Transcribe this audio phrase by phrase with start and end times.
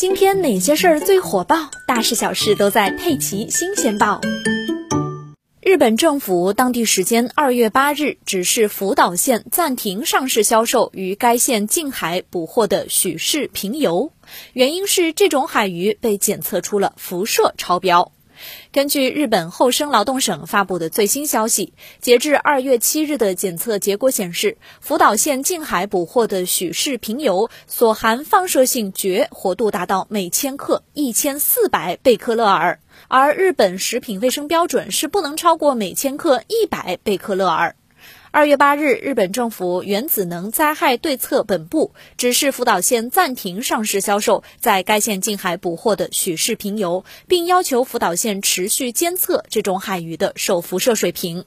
[0.00, 1.70] 今天哪些事儿最火爆？
[1.86, 4.18] 大事小事都在《佩奇新鲜报》。
[5.60, 14.10] 日本政府当地时间二月八日指示福岛县暂停上市销售于该县近海捕获的许氏平游，
[14.54, 18.10] 原因是这种海鱼被检测出了辐射超标。
[18.72, 37.74] 根据日本厚生劳动省发布的最新消息，截至二月七日的检测结果显示，福岛县近海捕获的许氏平游所含放射性碘活度达到每千克一千四百贝克勒尔，而日本食品卫生标准是不能超过每千克一百贝克勒尔。
[38.32, 51.44] 二月八日，日本政府原子能灾害对策本部指示福岛县暂停上市销售在该县近海捕获的许氏平游，并要求福岛县持续监测这种海鱼的受辐射水平。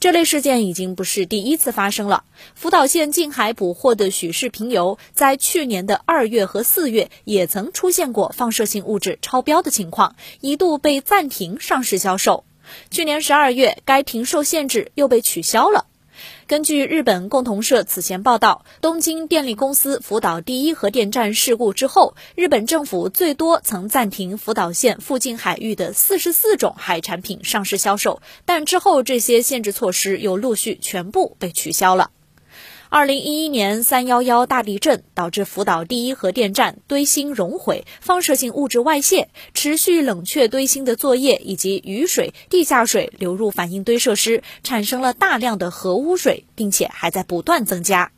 [0.00, 2.24] 这类事件已经不是第一次发生了。
[2.54, 12.44] 福岛县近海捕获的许氏平游，在去年的二月和四月也曾出现过放射性物质超标的情况，一度被暂停上市销售。
[12.90, 15.84] 去年十二月，该停售限制又被取消了。
[16.46, 32.10] 根据日本共同社此前报道，东京电力公司福岛第一核电站事故之后，日本政府最多曾暂停福岛县附近海域的四十四种海产品上市销售，但之后这些限制措施又陆续全部被取消了。
[32.88, 48.12] 二零一一年三幺幺大地震导致福岛第一核电站堆芯熔毁，放射性物质外泄，持续冷却堆芯的作业以及雨水、地下水流入反应堆设施，产生了大量的核污水，并且还在不断增加。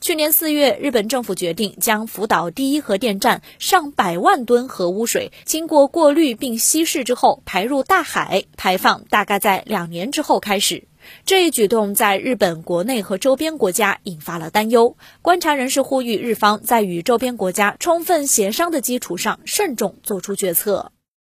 [0.00, 10.87] 去年四月，日本政府决定将福岛第一核电站上百万吨核污水经过过滤并稀释之后排入大海，排放大概在两年之后开始。
[11.24, 14.96] 这一举动在日本国内和周边国家引发了担忧。
[15.22, 20.92] 观察人士呼吁日方在与周边国家充分协商的基础上，慎重做出决策。